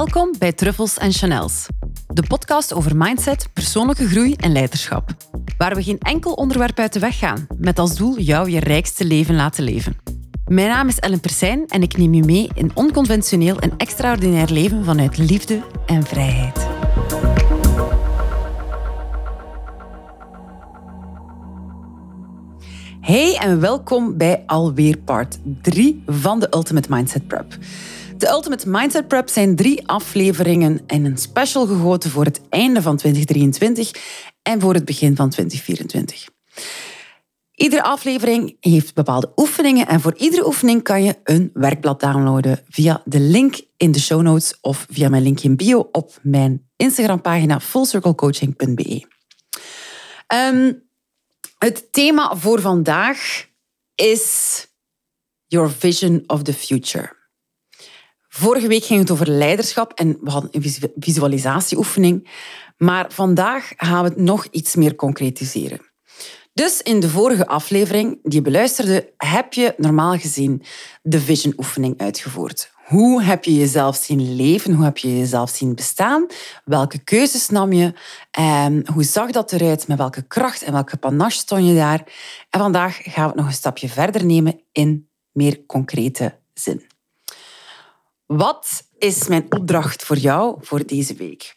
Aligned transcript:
Welkom 0.00 0.34
bij 0.38 0.52
Truffles 0.52 0.98
en 0.98 1.12
Chanels, 1.12 1.66
de 2.06 2.22
podcast 2.22 2.72
over 2.72 2.96
mindset, 2.96 3.48
persoonlijke 3.52 4.08
groei 4.08 4.34
en 4.34 4.52
leiderschap. 4.52 5.10
Waar 5.58 5.74
we 5.74 5.82
geen 5.82 5.98
enkel 5.98 6.32
onderwerp 6.32 6.78
uit 6.78 6.92
de 6.92 6.98
weg 6.98 7.18
gaan, 7.18 7.46
met 7.58 7.78
als 7.78 7.96
doel 7.96 8.18
jou 8.18 8.50
je 8.50 8.60
rijkste 8.60 9.04
leven 9.04 9.34
laten 9.34 9.64
leven. 9.64 9.96
Mijn 10.46 10.68
naam 10.68 10.88
is 10.88 10.98
Ellen 10.98 11.20
Persijn 11.20 11.66
en 11.66 11.82
ik 11.82 11.96
neem 11.96 12.14
je 12.14 12.24
mee 12.24 12.50
in 12.54 12.70
onconventioneel 12.74 13.58
en 13.58 13.72
extraordinair 13.76 14.50
leven 14.50 14.84
vanuit 14.84 15.18
liefde 15.18 15.62
en 15.86 16.02
vrijheid. 16.02 16.68
Hey 23.00 23.36
en 23.36 23.60
welkom 23.60 24.16
bij 24.16 24.42
alweer 24.46 24.98
part 24.98 25.38
3 25.62 26.02
van 26.06 26.40
de 26.40 26.48
Ultimate 26.50 26.88
Mindset 26.90 27.26
Prep. 27.26 27.58
De 28.20 28.28
Ultimate 28.28 28.68
Mindset 28.68 29.08
Prep 29.08 29.28
zijn 29.28 29.56
drie 29.56 29.88
afleveringen 29.88 30.80
en 30.86 31.04
een 31.04 31.16
special 31.16 31.66
gegoten 31.66 32.10
voor 32.10 32.24
het 32.24 32.40
einde 32.48 32.82
van 32.82 32.96
2023 32.96 33.90
en 34.42 34.60
voor 34.60 34.74
het 34.74 34.84
begin 34.84 35.16
van 35.16 35.30
2024. 35.30 36.28
Iedere 37.54 37.82
aflevering 37.82 38.56
heeft 38.60 38.94
bepaalde 38.94 39.32
oefeningen 39.36 39.86
en 39.86 40.00
voor 40.00 40.14
iedere 40.16 40.46
oefening 40.46 40.82
kan 40.82 41.02
je 41.02 41.16
een 41.24 41.50
werkblad 41.52 42.00
downloaden 42.00 42.64
via 42.68 43.02
de 43.04 43.20
link 43.20 43.60
in 43.76 43.92
de 43.92 44.00
show 44.00 44.22
notes 44.22 44.58
of 44.60 44.86
via 44.90 45.08
mijn 45.08 45.22
linkje 45.22 45.48
in 45.48 45.56
bio 45.56 45.88
op 45.92 46.18
mijn 46.22 46.70
Instagram-pagina 46.76 47.60
fullcirclecoaching.be. 47.60 49.06
Um, 50.34 50.88
het 51.58 51.92
thema 51.92 52.36
voor 52.36 52.60
vandaag 52.60 53.46
is 53.94 54.66
Your 55.46 55.70
Vision 55.70 56.22
of 56.26 56.42
the 56.42 56.54
Future. 56.54 57.18
Vorige 58.40 58.66
week 58.66 58.84
ging 58.84 59.00
het 59.00 59.10
over 59.10 59.28
leiderschap 59.28 59.92
en 59.92 60.18
we 60.20 60.30
hadden 60.30 60.50
een 60.52 60.92
visualisatieoefening. 60.98 62.28
Maar 62.76 63.12
vandaag 63.12 63.72
gaan 63.76 64.02
we 64.02 64.08
het 64.08 64.18
nog 64.18 64.46
iets 64.50 64.74
meer 64.74 64.94
concretiseren. 64.94 65.80
Dus 66.52 66.82
in 66.82 67.00
de 67.00 67.08
vorige 67.08 67.46
aflevering 67.46 68.18
die 68.22 68.34
je 68.34 68.42
beluisterde, 68.42 69.12
heb 69.16 69.52
je 69.52 69.74
normaal 69.76 70.18
gezien 70.18 70.62
de 71.02 71.20
vision 71.20 71.54
oefening 71.56 71.98
uitgevoerd. 71.98 72.72
Hoe 72.84 73.22
heb 73.22 73.44
je 73.44 73.54
jezelf 73.54 73.96
zien 73.96 74.34
leven? 74.36 74.74
Hoe 74.74 74.84
heb 74.84 74.98
je 74.98 75.18
jezelf 75.18 75.50
zien 75.50 75.74
bestaan? 75.74 76.26
Welke 76.64 76.98
keuzes 76.98 77.48
nam 77.48 77.72
je? 77.72 77.92
Hoe 78.92 79.04
zag 79.04 79.30
dat 79.30 79.52
eruit? 79.52 79.88
Met 79.88 79.98
welke 79.98 80.22
kracht 80.22 80.62
en 80.62 80.72
welke 80.72 80.96
panache 80.96 81.38
stond 81.38 81.66
je 81.66 81.74
daar? 81.74 82.04
En 82.50 82.60
vandaag 82.60 82.98
gaan 83.02 83.22
we 83.22 83.28
het 83.28 83.38
nog 83.38 83.46
een 83.46 83.52
stapje 83.52 83.88
verder 83.88 84.24
nemen 84.24 84.60
in 84.72 85.08
meer 85.32 85.66
concrete 85.66 86.38
zin. 86.54 86.82
Wat 88.36 88.84
is 88.98 89.28
mijn 89.28 89.46
opdracht 89.52 90.02
voor 90.04 90.16
jou 90.16 90.58
voor 90.60 90.86
deze 90.86 91.14
week? 91.14 91.56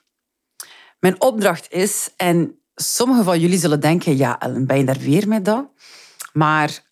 Mijn 0.99 1.21
opdracht 1.21 1.71
is, 1.71 2.09
en 2.17 2.59
sommigen 2.75 3.23
van 3.23 3.39
jullie 3.39 3.57
zullen 3.57 3.79
denken, 3.79 4.17
ja, 4.17 4.39
Ellen, 4.39 4.67
ben 4.67 4.77
je 4.77 4.83
daar 4.83 4.97
weer 4.97 5.27
met 5.27 5.45
dat? 5.45 5.65
Maar 6.31 6.83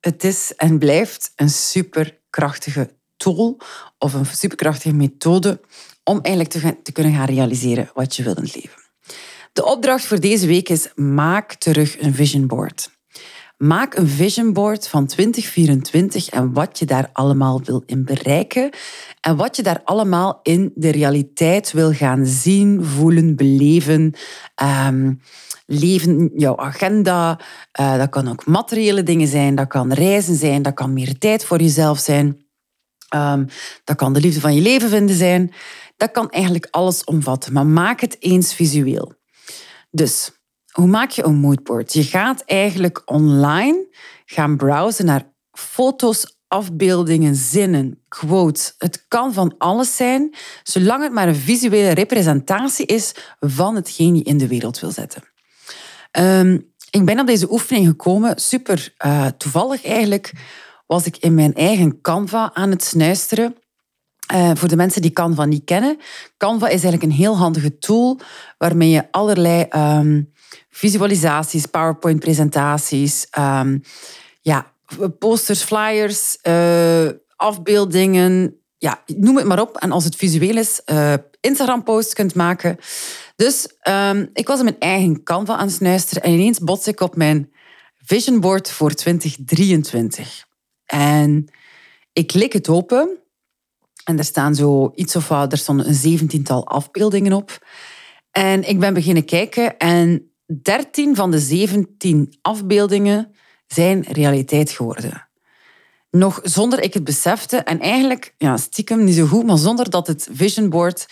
het 0.00 0.24
is 0.24 0.54
en 0.54 0.78
blijft 0.78 1.32
een 1.36 1.50
superkrachtige 1.50 2.94
tool 3.16 3.60
of 3.98 4.14
een 4.14 4.26
superkrachtige 4.26 4.94
methode 4.94 5.60
om 6.04 6.20
eigenlijk 6.20 6.54
te, 6.54 6.82
te 6.82 6.92
kunnen 6.92 7.14
gaan 7.14 7.26
realiseren 7.26 7.90
wat 7.94 8.16
je 8.16 8.22
wilt 8.22 8.36
in 8.36 8.42
het 8.42 8.54
leven. 8.54 8.82
De 9.52 9.64
opdracht 9.64 10.04
voor 10.04 10.20
deze 10.20 10.46
week 10.46 10.68
is 10.68 10.88
maak 10.94 11.54
terug 11.54 12.00
een 12.00 12.14
vision 12.14 12.46
board. 12.46 12.90
Maak 13.62 13.94
een 13.94 14.08
vision 14.08 14.52
board 14.52 14.88
van 14.88 15.06
2024 15.06 16.28
en 16.28 16.52
wat 16.52 16.78
je 16.78 16.86
daar 16.86 17.10
allemaal 17.12 17.60
wil 17.64 17.82
in 17.86 18.04
bereiken 18.04 18.70
en 19.20 19.36
wat 19.36 19.56
je 19.56 19.62
daar 19.62 19.80
allemaal 19.84 20.40
in 20.42 20.72
de 20.74 20.90
realiteit 20.90 21.72
wil 21.72 21.92
gaan 21.92 22.26
zien, 22.26 22.84
voelen, 22.84 23.36
beleven. 23.36 24.14
Um, 24.86 25.20
leven, 25.66 26.30
jouw 26.34 26.56
agenda. 26.56 27.40
Uh, 27.80 27.96
dat 27.96 28.08
kan 28.08 28.28
ook 28.28 28.46
materiële 28.46 29.02
dingen 29.02 29.28
zijn, 29.28 29.54
dat 29.54 29.68
kan 29.68 29.92
reizen 29.92 30.34
zijn, 30.34 30.62
dat 30.62 30.74
kan 30.74 30.92
meer 30.92 31.18
tijd 31.18 31.44
voor 31.44 31.60
jezelf 31.60 31.98
zijn. 31.98 32.44
Um, 33.14 33.46
dat 33.84 33.96
kan 33.96 34.12
de 34.12 34.20
liefde 34.20 34.40
van 34.40 34.54
je 34.54 34.60
leven 34.60 34.88
vinden 34.88 35.16
zijn. 35.16 35.52
Dat 35.96 36.10
kan 36.10 36.30
eigenlijk 36.30 36.68
alles 36.70 37.04
omvatten, 37.04 37.52
maar 37.52 37.66
maak 37.66 38.00
het 38.00 38.16
eens 38.20 38.54
visueel. 38.54 39.12
Dus, 39.90 40.39
hoe 40.70 40.86
maak 40.86 41.10
je 41.10 41.24
een 41.24 41.36
moodboard? 41.36 41.92
Je 41.92 42.02
gaat 42.02 42.42
eigenlijk 42.46 43.02
online 43.04 43.86
gaan 44.24 44.56
browsen 44.56 45.04
naar 45.04 45.32
foto's, 45.52 46.38
afbeeldingen, 46.48 47.34
zinnen, 47.34 48.02
quotes. 48.08 48.74
Het 48.78 49.04
kan 49.08 49.32
van 49.32 49.54
alles 49.58 49.96
zijn, 49.96 50.34
zolang 50.62 51.02
het 51.02 51.12
maar 51.12 51.28
een 51.28 51.34
visuele 51.34 51.90
representatie 51.90 52.86
is 52.86 53.14
van 53.40 53.74
hetgeen 53.74 54.16
je 54.16 54.22
in 54.22 54.38
de 54.38 54.48
wereld 54.48 54.80
wil 54.80 54.90
zetten. 54.90 55.22
Um, 56.18 56.72
ik 56.90 57.04
ben 57.04 57.20
op 57.20 57.26
deze 57.26 57.52
oefening 57.52 57.86
gekomen, 57.86 58.40
super 58.40 58.94
uh, 59.06 59.26
toevallig 59.26 59.84
eigenlijk, 59.84 60.32
was 60.86 61.06
ik 61.06 61.16
in 61.16 61.34
mijn 61.34 61.54
eigen 61.54 62.00
Canva 62.00 62.50
aan 62.54 62.70
het 62.70 62.84
snuisteren. 62.84 63.54
Uh, 64.34 64.50
voor 64.54 64.68
de 64.68 64.76
mensen 64.76 65.02
die 65.02 65.12
Canva 65.12 65.44
niet 65.44 65.64
kennen. 65.64 65.98
Canva 66.36 66.66
is 66.66 66.82
eigenlijk 66.82 67.02
een 67.02 67.10
heel 67.10 67.36
handige 67.36 67.78
tool 67.78 68.20
waarmee 68.58 68.90
je 68.90 69.12
allerlei 69.12 69.66
um, 69.76 70.32
visualisaties, 70.70 71.66
PowerPoint-presentaties, 71.66 73.26
um, 73.38 73.82
ja, 74.40 74.72
posters, 75.18 75.62
flyers, 75.62 76.38
uh, 76.42 77.08
afbeeldingen, 77.36 78.60
ja, 78.78 79.02
noem 79.06 79.36
het 79.36 79.46
maar 79.46 79.60
op. 79.60 79.76
En 79.76 79.92
als 79.92 80.04
het 80.04 80.16
visueel 80.16 80.56
is, 80.56 80.80
uh, 80.86 81.14
Instagram-posts 81.40 82.14
kunt 82.14 82.34
maken. 82.34 82.76
Dus 83.36 83.68
um, 83.88 84.30
ik 84.32 84.46
was 84.46 84.58
in 84.58 84.64
mijn 84.64 84.78
eigen 84.78 85.22
Canva 85.22 85.56
aan 85.56 85.66
het 85.66 85.74
snuisteren 85.74 86.22
en 86.22 86.32
ineens 86.32 86.58
bots 86.58 86.86
ik 86.86 87.00
op 87.00 87.16
mijn 87.16 87.52
vision 87.98 88.40
board 88.40 88.70
voor 88.70 88.94
2023. 88.94 90.46
En 90.86 91.50
ik 92.12 92.26
klik 92.26 92.52
het 92.52 92.68
open 92.68 93.18
en 94.04 94.18
er 94.18 94.24
staan 94.24 94.54
zo 94.54 94.92
iets 94.94 95.16
of 95.16 95.28
wat, 95.28 95.52
er 95.52 95.58
stonden 95.58 95.88
een 95.88 95.94
zeventiental 95.94 96.66
afbeeldingen 96.66 97.32
op. 97.32 97.66
En 98.30 98.68
ik 98.68 98.78
ben 98.78 98.94
beginnen 98.94 99.24
kijken 99.24 99.78
en 99.78 100.29
13 100.62 101.16
van 101.16 101.30
de 101.30 101.38
17 101.38 102.38
afbeeldingen 102.42 103.34
zijn 103.66 104.04
realiteit 104.08 104.70
geworden. 104.70 105.28
Nog 106.10 106.40
zonder 106.42 106.82
ik 106.82 106.94
het 106.94 107.04
besefte 107.04 107.56
en 107.56 107.80
eigenlijk 107.80 108.34
ja, 108.38 108.56
stiekem 108.56 109.04
niet 109.04 109.14
zo 109.14 109.26
goed, 109.26 109.46
maar 109.46 109.58
zonder 109.58 109.90
dat 109.90 110.06
het 110.06 110.28
vision 110.32 110.68
board 110.68 111.06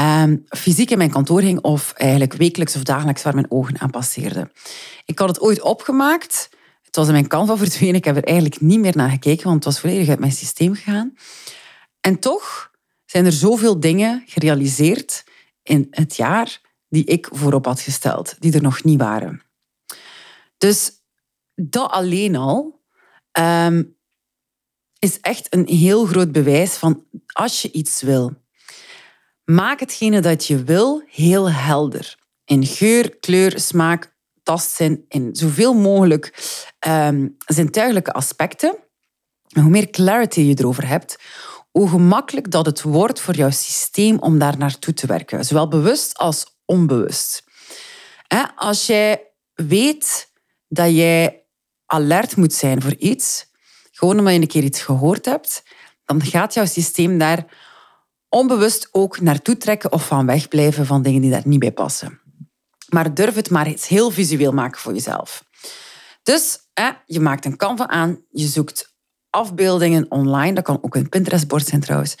um, 0.00 0.44
fysiek 0.48 0.90
in 0.90 0.98
mijn 0.98 1.10
kantoor 1.10 1.40
ging 1.40 1.60
of 1.60 1.92
eigenlijk 1.92 2.32
wekelijks 2.32 2.76
of 2.76 2.82
dagelijks 2.82 3.22
waar 3.22 3.34
mijn 3.34 3.50
ogen 3.50 3.80
aan 3.80 3.90
passeerden. 3.90 4.50
Ik 5.04 5.18
had 5.18 5.28
het 5.28 5.40
ooit 5.40 5.62
opgemaakt 5.62 6.48
het 6.94 7.02
was 7.02 7.12
in 7.14 7.20
mijn 7.20 7.28
Canva 7.28 7.56
verdwenen. 7.56 7.94
Ik 7.94 8.04
heb 8.04 8.16
er 8.16 8.24
eigenlijk 8.24 8.60
niet 8.60 8.80
meer 8.80 8.96
naar 8.96 9.10
gekeken, 9.10 9.44
want 9.44 9.54
het 9.54 9.64
was 9.64 9.80
volledig 9.80 10.08
uit 10.08 10.18
mijn 10.18 10.32
systeem 10.32 10.74
gegaan. 10.74 11.14
En 12.00 12.18
toch 12.18 12.70
zijn 13.06 13.24
er 13.24 13.32
zoveel 13.32 13.80
dingen 13.80 14.22
gerealiseerd 14.26 15.24
in 15.62 15.86
het 15.90 16.16
jaar 16.16 16.60
die 16.94 17.04
ik 17.04 17.28
voorop 17.32 17.64
had 17.64 17.80
gesteld, 17.80 18.36
die 18.38 18.54
er 18.54 18.62
nog 18.62 18.84
niet 18.84 19.00
waren. 19.00 19.42
Dus 20.58 20.92
dat 21.54 21.90
alleen 21.90 22.36
al 22.36 22.82
um, 23.38 23.96
is 24.98 25.20
echt 25.20 25.54
een 25.54 25.66
heel 25.66 26.06
groot 26.06 26.32
bewijs 26.32 26.74
van 26.74 27.04
als 27.26 27.62
je 27.62 27.72
iets 27.72 28.02
wil, 28.02 28.32
maak 29.44 29.80
hetgene 29.80 30.20
dat 30.20 30.46
je 30.46 30.64
wil 30.64 31.02
heel 31.06 31.50
helder. 31.50 32.18
In 32.44 32.66
geur, 32.66 33.16
kleur, 33.16 33.60
smaak, 33.60 34.14
tastzin 34.42 35.04
in 35.08 35.36
zoveel 35.36 35.74
mogelijk 35.74 36.24
um, 36.88 37.36
zintuigelijke 37.46 38.12
aspecten. 38.12 38.76
En 39.48 39.62
hoe 39.62 39.70
meer 39.70 39.90
clarity 39.90 40.40
je 40.40 40.58
erover 40.58 40.86
hebt, 40.86 41.16
hoe 41.70 41.88
gemakkelijk 41.88 42.50
dat 42.50 42.66
het 42.66 42.82
wordt 42.82 43.20
voor 43.20 43.34
jouw 43.34 43.50
systeem 43.50 44.18
om 44.18 44.38
daar 44.38 44.58
naartoe 44.58 44.94
te 44.94 45.06
werken. 45.06 45.44
Zowel 45.44 45.68
bewust 45.68 46.16
als 46.16 46.53
onbewust. 46.64 47.44
Als 48.56 48.86
jij 48.86 49.30
weet 49.54 50.32
dat 50.68 50.90
jij 50.90 51.44
alert 51.86 52.36
moet 52.36 52.52
zijn 52.52 52.82
voor 52.82 52.94
iets, 52.94 53.46
gewoon 53.92 54.18
omdat 54.18 54.34
je 54.34 54.40
een 54.40 54.46
keer 54.46 54.62
iets 54.62 54.82
gehoord 54.82 55.24
hebt, 55.24 55.62
dan 56.04 56.22
gaat 56.22 56.54
jouw 56.54 56.66
systeem 56.66 57.18
daar 57.18 57.44
onbewust 58.28 58.88
ook 58.90 59.20
naartoe 59.20 59.56
trekken 59.56 59.92
of 59.92 60.06
van 60.06 60.26
wegblijven 60.26 60.86
van 60.86 61.02
dingen 61.02 61.20
die 61.20 61.30
daar 61.30 61.42
niet 61.44 61.58
bij 61.58 61.72
passen. 61.72 62.20
Maar 62.88 63.14
durf 63.14 63.34
het 63.34 63.50
maar 63.50 63.66
eens 63.66 63.88
heel 63.88 64.10
visueel 64.10 64.52
maken 64.52 64.80
voor 64.80 64.92
jezelf. 64.92 65.44
Dus 66.22 66.58
je 67.06 67.20
maakt 67.20 67.44
een 67.44 67.56
Canva 67.56 67.88
aan, 67.88 68.24
je 68.30 68.46
zoekt 68.46 68.94
afbeeldingen 69.30 70.10
online. 70.10 70.52
Dat 70.52 70.64
kan 70.64 70.78
ook 70.82 70.94
een 70.94 71.08
Pinterest-bord 71.08 71.66
zijn 71.66 71.80
trouwens. 71.80 72.16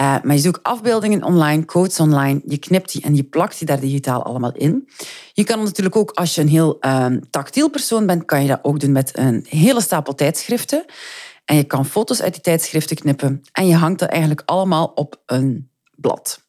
Uh, 0.00 0.16
maar 0.22 0.34
je 0.34 0.40
zoekt 0.40 0.62
afbeeldingen 0.62 1.22
online, 1.22 1.64
quotes 1.64 2.00
online. 2.00 2.40
Je 2.46 2.58
knipt 2.58 2.92
die 2.92 3.02
en 3.02 3.14
je 3.14 3.22
plakt 3.22 3.58
die 3.58 3.66
daar 3.66 3.80
digitaal 3.80 4.22
allemaal 4.22 4.52
in. 4.52 4.88
Je 5.32 5.44
kan 5.44 5.62
natuurlijk 5.62 5.96
ook, 5.96 6.10
als 6.10 6.34
je 6.34 6.40
een 6.40 6.48
heel 6.48 6.76
uh, 6.80 7.06
tactiel 7.30 7.70
persoon 7.70 8.06
bent, 8.06 8.24
kan 8.24 8.42
je 8.42 8.48
dat 8.48 8.58
ook 8.62 8.80
doen 8.80 8.92
met 8.92 9.18
een 9.18 9.46
hele 9.48 9.80
stapel 9.80 10.14
tijdschriften. 10.14 10.84
En 11.44 11.56
je 11.56 11.64
kan 11.64 11.86
foto's 11.86 12.22
uit 12.22 12.32
die 12.32 12.42
tijdschriften 12.42 12.96
knippen. 12.96 13.42
En 13.52 13.66
je 13.66 13.74
hangt 13.74 13.98
dat 13.98 14.08
eigenlijk 14.08 14.42
allemaal 14.44 14.86
op 14.94 15.22
een 15.26 15.70
blad. 15.96 16.42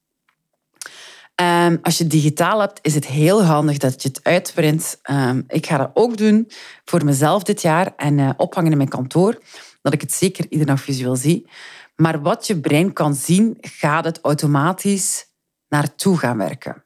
Um, 1.41 1.79
als 1.81 1.97
je 1.97 2.03
het 2.03 2.11
digitaal 2.11 2.59
hebt, 2.59 2.79
is 2.81 2.95
het 2.95 3.05
heel 3.05 3.43
handig 3.43 3.77
dat 3.77 4.01
je 4.01 4.07
het 4.07 4.19
uitprint. 4.23 4.99
Um, 5.11 5.43
ik 5.47 5.65
ga 5.65 5.77
dat 5.77 5.91
ook 5.93 6.17
doen 6.17 6.51
voor 6.85 7.05
mezelf 7.05 7.43
dit 7.43 7.61
jaar 7.61 7.93
en 7.97 8.17
uh, 8.17 8.29
ophangen 8.37 8.71
in 8.71 8.77
mijn 8.77 8.89
kantoor, 8.89 9.41
dat 9.81 9.93
ik 9.93 10.01
het 10.01 10.13
zeker 10.13 10.45
iedere 10.49 10.71
dag 10.71 10.81
visueel 10.81 11.15
zie. 11.15 11.47
Maar 11.95 12.21
wat 12.21 12.47
je 12.47 12.59
brein 12.59 12.93
kan 12.93 13.15
zien, 13.15 13.57
gaat 13.61 14.05
het 14.05 14.19
automatisch 14.21 15.25
naartoe 15.67 16.17
gaan 16.17 16.37
werken. 16.37 16.83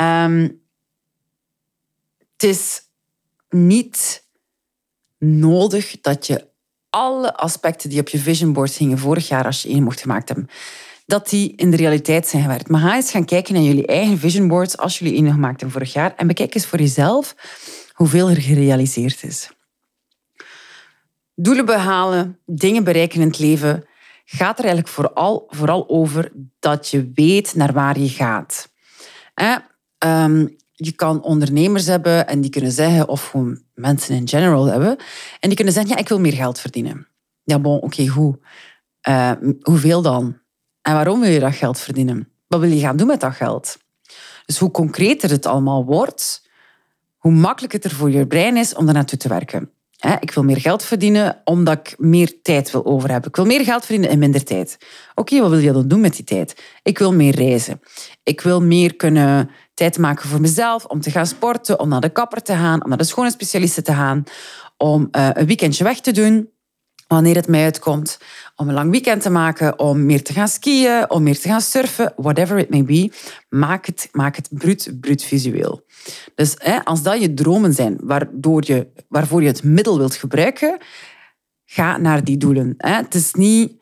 Um, 0.00 0.66
het 2.32 2.42
is 2.48 2.82
niet 3.48 4.26
nodig 5.18 6.00
dat 6.00 6.26
je 6.26 6.46
alle 6.90 7.36
aspecten 7.36 7.90
die 7.90 8.00
op 8.00 8.08
je 8.08 8.18
vision 8.18 8.52
board 8.52 8.72
hingen 8.72 8.98
vorig 8.98 9.28
jaar, 9.28 9.44
als 9.44 9.62
je 9.62 9.68
één 9.68 9.82
mocht 9.82 10.00
gemaakt 10.00 10.28
hebben, 10.28 10.48
dat 11.06 11.28
die 11.28 11.52
in 11.56 11.70
de 11.70 11.76
realiteit 11.76 12.26
zijn 12.26 12.42
gewerkt. 12.42 12.68
Maar 12.68 12.80
ga 12.80 12.94
eens 12.94 13.10
gaan 13.10 13.24
kijken 13.24 13.54
naar 13.54 13.62
jullie 13.62 13.86
eigen 13.86 14.18
vision 14.18 14.48
boards 14.48 14.76
als 14.76 14.98
jullie 14.98 15.14
één 15.14 15.32
gemaakt 15.32 15.60
hebben 15.60 15.78
vorig 15.78 15.92
jaar 15.92 16.14
en 16.16 16.26
bekijk 16.26 16.54
eens 16.54 16.66
voor 16.66 16.78
jezelf 16.78 17.34
hoeveel 17.92 18.30
er 18.30 18.40
gerealiseerd 18.40 19.22
is. 19.22 19.50
Doelen 21.34 21.64
behalen, 21.64 22.38
dingen 22.46 22.84
bereiken 22.84 23.20
in 23.20 23.26
het 23.26 23.38
leven, 23.38 23.87
gaat 24.30 24.58
er 24.58 24.64
eigenlijk 24.64 24.94
vooral, 24.94 25.44
vooral 25.48 25.88
over 25.88 26.32
dat 26.58 26.88
je 26.88 27.10
weet 27.14 27.54
naar 27.54 27.72
waar 27.72 27.98
je 27.98 28.08
gaat. 28.08 28.68
Eh, 29.34 29.56
je 30.72 30.92
kan 30.92 31.22
ondernemers 31.22 31.86
hebben 31.86 32.26
en 32.26 32.40
die 32.40 32.50
kunnen 32.50 32.72
zeggen, 32.72 33.08
of 33.08 33.28
gewoon 33.28 33.62
mensen 33.74 34.14
in 34.14 34.28
general 34.28 34.64
hebben, 34.64 34.96
en 35.40 35.48
die 35.48 35.54
kunnen 35.54 35.74
zeggen, 35.74 35.92
ja, 35.92 35.98
ik 35.98 36.08
wil 36.08 36.20
meer 36.20 36.32
geld 36.32 36.60
verdienen. 36.60 37.06
Ja, 37.42 37.58
bon, 37.58 37.80
oké, 37.80 38.08
goed. 38.08 38.36
Uh, 39.08 39.32
hoeveel 39.60 40.02
dan? 40.02 40.38
En 40.82 40.92
waarom 40.92 41.20
wil 41.20 41.30
je 41.30 41.40
dat 41.40 41.54
geld 41.54 41.78
verdienen? 41.78 42.28
Wat 42.46 42.60
wil 42.60 42.70
je 42.70 42.80
gaan 42.80 42.96
doen 42.96 43.06
met 43.06 43.20
dat 43.20 43.34
geld? 43.34 43.78
Dus 44.46 44.58
hoe 44.58 44.70
concreter 44.70 45.30
het 45.30 45.46
allemaal 45.46 45.84
wordt, 45.84 46.48
hoe 47.16 47.32
makkelijker 47.32 47.80
het 47.80 47.90
er 47.90 47.96
voor 47.96 48.10
je 48.10 48.26
brein 48.26 48.56
is 48.56 48.74
om 48.74 48.84
daar 48.84 48.94
naartoe 48.94 49.18
te 49.18 49.28
werken. 49.28 49.70
Ik 50.20 50.30
wil 50.30 50.44
meer 50.44 50.60
geld 50.60 50.82
verdienen 50.82 51.40
omdat 51.44 51.78
ik 51.78 51.94
meer 51.98 52.42
tijd 52.42 52.70
wil 52.70 52.86
over 52.86 53.10
hebben. 53.10 53.28
Ik 53.28 53.36
wil 53.36 53.44
meer 53.44 53.64
geld 53.64 53.84
verdienen 53.84 54.10
in 54.10 54.18
minder 54.18 54.44
tijd. 54.44 54.78
Oké, 55.14 55.40
wat 55.40 55.50
wil 55.50 55.58
je 55.58 55.72
dan 55.72 55.88
doen 55.88 56.00
met 56.00 56.16
die 56.16 56.24
tijd? 56.24 56.62
Ik 56.82 56.98
wil 56.98 57.12
meer 57.12 57.34
reizen. 57.34 57.80
Ik 58.22 58.40
wil 58.40 58.62
meer 58.62 58.96
kunnen 58.96 59.50
tijd 59.74 59.98
maken 59.98 60.28
voor 60.28 60.40
mezelf, 60.40 60.84
om 60.84 61.00
te 61.00 61.10
gaan 61.10 61.26
sporten, 61.26 61.80
om 61.80 61.88
naar 61.88 62.00
de 62.00 62.08
kapper 62.08 62.42
te 62.42 62.52
gaan, 62.52 62.82
om 62.82 62.88
naar 62.88 62.98
de 62.98 63.04
schoonheidsspecialisten 63.04 63.84
te 63.84 63.92
gaan, 63.92 64.24
om 64.76 65.08
uh, 65.12 65.28
een 65.32 65.46
weekendje 65.46 65.84
weg 65.84 66.00
te 66.00 66.12
doen, 66.12 66.50
wanneer 67.08 67.34
het 67.34 67.48
mij 67.48 67.64
uitkomt, 67.64 68.18
om 68.56 68.68
een 68.68 68.74
lang 68.74 68.90
weekend 68.90 69.22
te 69.22 69.30
maken, 69.30 69.78
om 69.78 70.06
meer 70.06 70.22
te 70.22 70.32
gaan 70.32 70.48
skiën, 70.48 71.10
om 71.10 71.22
meer 71.22 71.40
te 71.40 71.48
gaan 71.48 71.60
surfen, 71.60 72.12
whatever 72.16 72.58
it 72.58 72.70
may 72.70 72.84
be. 72.84 73.12
Maak 73.48 73.86
het, 73.86 74.08
maak 74.12 74.36
het 74.36 74.48
bruut, 74.50 74.96
bruut 75.00 75.22
visueel. 75.22 75.86
Dus 76.34 76.54
hè, 76.58 76.84
als 76.84 77.02
dat 77.02 77.20
je 77.20 77.34
dromen 77.34 77.72
zijn 77.72 77.98
waardoor 78.02 78.62
je, 78.66 78.86
waarvoor 79.08 79.42
je 79.42 79.48
het 79.48 79.62
middel 79.62 79.98
wilt 79.98 80.14
gebruiken, 80.14 80.78
ga 81.64 81.96
naar 81.96 82.24
die 82.24 82.36
doelen. 82.36 82.74
Hè. 82.76 82.94
Het 82.94 83.14
is 83.14 83.34
niet 83.34 83.72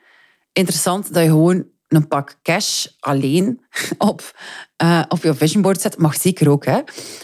interessant 0.53 1.15
dat 1.15 1.23
je 1.23 1.29
gewoon 1.29 1.67
een 1.89 2.09
pak 2.09 2.39
cash 2.43 2.87
alleen 2.99 3.61
op, 3.99 4.37
uh, 4.83 5.03
op 5.09 5.23
je 5.23 5.35
vision 5.35 5.63
board 5.63 5.81
zet. 5.81 5.99
Mag 5.99 6.15
zeker 6.15 6.51
ook, 6.51 6.65
hè. 6.65 6.81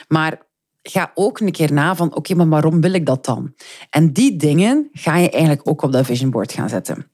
Maar 0.08 0.40
ga 0.82 1.10
ook 1.14 1.40
een 1.40 1.52
keer 1.52 1.72
na 1.72 1.96
van, 1.96 2.14
oké, 2.14 2.34
maar 2.34 2.48
waarom 2.48 2.80
wil 2.80 2.92
ik 2.92 3.06
dat 3.06 3.24
dan? 3.24 3.54
En 3.90 4.12
die 4.12 4.36
dingen 4.36 4.88
ga 4.92 5.16
je 5.16 5.30
eigenlijk 5.30 5.68
ook 5.68 5.82
op 5.82 5.92
dat 5.92 6.06
vision 6.06 6.30
board 6.30 6.52
gaan 6.52 6.68
zetten. 6.68 7.10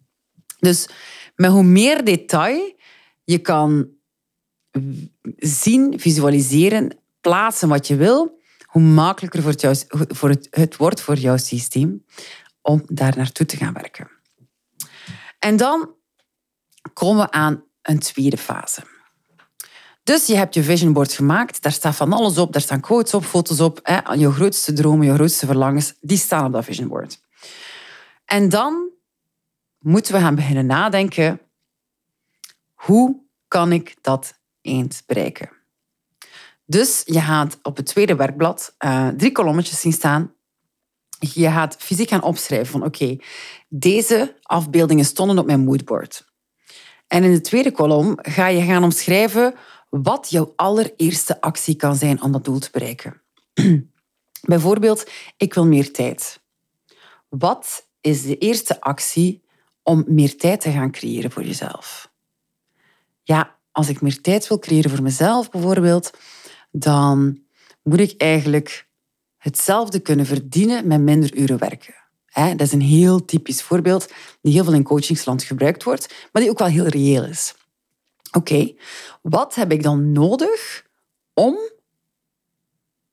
Dus 0.58 0.88
met 1.34 1.50
hoe 1.50 1.62
meer 1.62 2.04
detail 2.04 2.76
je 3.24 3.38
kan 3.38 3.88
zien, 5.36 6.00
visualiseren, 6.00 6.98
plaatsen 7.20 7.68
wat 7.68 7.86
je 7.86 7.96
wil, 7.96 8.40
hoe 8.64 8.82
makkelijker 8.82 9.42
voor 9.42 9.50
het, 9.50 9.84
voor 9.88 10.28
het, 10.28 10.48
het 10.50 10.76
wordt 10.76 11.00
voor 11.00 11.16
jouw 11.16 11.36
systeem 11.36 12.04
om 12.62 12.82
daar 12.86 13.16
naartoe 13.16 13.46
te 13.46 13.56
gaan 13.56 13.72
werken. 13.72 14.10
En 15.38 15.56
dan 15.56 15.94
komen 16.92 17.24
we 17.24 17.30
aan 17.30 17.64
een 17.82 17.98
tweede 17.98 18.36
fase. 18.36 18.82
Dus 20.08 20.26
je 20.26 20.36
hebt 20.36 20.54
je 20.54 20.62
vision 20.62 20.92
board 20.92 21.12
gemaakt, 21.12 21.62
daar 21.62 21.72
staat 21.72 21.96
van 21.96 22.12
alles 22.12 22.38
op, 22.38 22.52
daar 22.52 22.62
staan 22.62 22.80
quotes 22.80 23.14
op, 23.14 23.24
foto's 23.24 23.60
op, 23.60 23.80
hè, 23.82 24.12
je 24.12 24.30
grootste 24.32 24.72
dromen, 24.72 25.06
je 25.06 25.14
grootste 25.14 25.46
verlangens, 25.46 25.94
die 26.00 26.18
staan 26.18 26.44
op 26.44 26.52
dat 26.52 26.64
vision 26.64 26.88
board. 26.88 27.20
En 28.24 28.48
dan 28.48 28.90
moeten 29.78 30.12
we 30.12 30.20
gaan 30.20 30.34
beginnen 30.34 30.66
nadenken, 30.66 31.40
hoe 32.74 33.16
kan 33.48 33.72
ik 33.72 33.96
dat 34.00 34.34
eens 34.60 35.02
bereiken? 35.06 35.50
Dus 36.64 37.02
je 37.04 37.20
gaat 37.20 37.58
op 37.62 37.76
het 37.76 37.86
tweede 37.86 38.16
werkblad 38.16 38.74
uh, 38.84 39.08
drie 39.08 39.32
kolommetjes 39.32 39.80
zien 39.80 39.92
staan. 39.92 40.34
Je 41.18 41.50
gaat 41.50 41.76
fysiek 41.78 42.08
gaan 42.08 42.22
opschrijven 42.22 42.66
van 42.66 42.84
oké, 42.84 43.16
deze 43.68 44.36
afbeeldingen 44.42 45.04
stonden 45.04 45.38
op 45.38 45.46
mijn 45.46 45.64
moodboard. 45.64 46.26
En 47.06 47.24
in 47.24 47.32
de 47.32 47.40
tweede 47.40 47.70
kolom 47.70 48.18
ga 48.22 48.46
je 48.46 48.62
gaan 48.62 48.84
omschrijven 48.84 49.54
wat 49.88 50.30
jouw 50.30 50.52
allereerste 50.56 51.40
actie 51.40 51.74
kan 51.74 51.96
zijn 51.96 52.22
om 52.22 52.32
dat 52.32 52.44
doel 52.44 52.58
te 52.58 52.68
bereiken. 52.72 53.22
Bijvoorbeeld, 54.42 55.10
ik 55.36 55.54
wil 55.54 55.66
meer 55.66 55.92
tijd. 55.92 56.40
Wat 57.28 57.88
is 58.00 58.22
de 58.22 58.38
eerste 58.38 58.80
actie 58.80 59.42
om 59.82 60.04
meer 60.06 60.36
tijd 60.36 60.60
te 60.60 60.70
gaan 60.70 60.90
creëren 60.90 61.30
voor 61.30 61.44
jezelf? 61.44 62.10
Ja, 63.22 63.56
als 63.72 63.88
ik 63.88 64.00
meer 64.00 64.20
tijd 64.20 64.48
wil 64.48 64.58
creëren 64.58 64.90
voor 64.90 65.02
mezelf 65.02 65.50
bijvoorbeeld, 65.50 66.10
dan 66.70 67.42
moet 67.82 68.00
ik 68.00 68.20
eigenlijk 68.20 68.88
hetzelfde 69.36 70.00
kunnen 70.00 70.26
verdienen 70.26 70.86
met 70.86 71.00
minder 71.00 71.36
uren 71.36 71.58
werken. 71.58 71.94
Dat 72.32 72.60
is 72.60 72.72
een 72.72 72.80
heel 72.80 73.24
typisch 73.24 73.62
voorbeeld 73.62 74.12
die 74.42 74.52
heel 74.52 74.64
veel 74.64 74.72
in 74.72 74.82
coachingsland 74.82 75.42
gebruikt 75.42 75.82
wordt, 75.82 76.14
maar 76.32 76.42
die 76.42 76.50
ook 76.50 76.58
wel 76.58 76.68
heel 76.68 76.86
reëel 76.86 77.24
is. 77.24 77.54
Oké, 78.32 78.74
wat 79.22 79.54
heb 79.54 79.72
ik 79.72 79.82
dan 79.82 80.12
nodig 80.12 80.86
om 81.34 81.58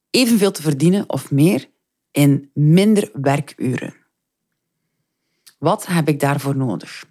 evenveel 0.10 0.52
te 0.52 0.62
verdienen 0.62 1.10
of 1.10 1.32
meer 1.32 1.70
in 2.12 2.52
minder 2.54 3.10
werkuren? 3.14 3.96
Wat 5.60 5.86
heb 5.86 6.08
ik 6.08 6.20
daarvoor 6.20 6.56
nodig? 6.56 7.06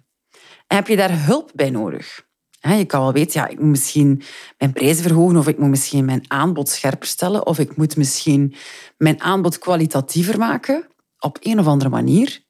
Heb 0.67 0.87
je 0.87 0.95
daar 0.95 1.25
hulp 1.25 1.51
bij 1.53 1.69
nodig? 1.69 2.25
Je 2.61 2.85
kan 2.85 3.01
wel 3.01 3.13
weten, 3.13 3.41
ja, 3.41 3.47
ik 3.47 3.59
moet 3.59 3.69
misschien 3.69 4.21
mijn 4.57 4.73
prijzen 4.73 5.03
verhogen 5.03 5.37
of 5.37 5.47
ik 5.47 5.57
moet 5.57 5.69
misschien 5.69 6.05
mijn 6.05 6.31
aanbod 6.31 6.69
scherper 6.69 7.07
stellen 7.07 7.45
of 7.45 7.59
ik 7.59 7.75
moet 7.77 7.97
misschien 7.97 8.55
mijn 8.97 9.21
aanbod 9.21 9.57
kwalitatiever 9.57 10.37
maken 10.37 10.87
op 11.19 11.37
een 11.41 11.59
of 11.59 11.67
andere 11.67 11.89
manier. 11.89 12.43